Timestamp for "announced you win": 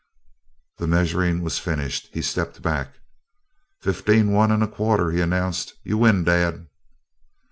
5.21-6.23